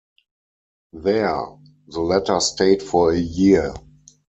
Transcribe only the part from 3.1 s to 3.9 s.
a year.